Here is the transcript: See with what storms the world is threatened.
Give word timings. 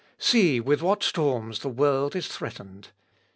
See 0.17 0.59
with 0.59 0.81
what 0.81 1.03
storms 1.03 1.59
the 1.59 1.69
world 1.69 2.15
is 2.15 2.27
threatened. 2.27 2.89